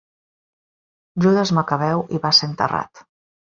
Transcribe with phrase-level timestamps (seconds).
[1.25, 3.09] Judes Macabeu hi va ser enterrat.